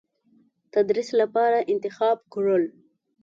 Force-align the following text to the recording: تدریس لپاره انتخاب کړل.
تدریس 0.73 1.09
لپاره 1.21 1.59
انتخاب 1.71 2.17
کړل. 2.33 2.63